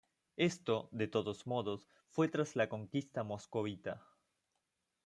[0.37, 4.01] Esto, de todos modos, fue tras la conquista moscovita.